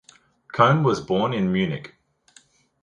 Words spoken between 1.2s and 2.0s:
in Munich.